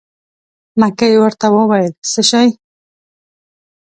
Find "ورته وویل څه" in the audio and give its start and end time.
1.17-2.21